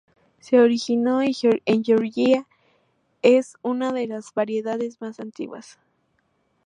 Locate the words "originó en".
0.59-1.31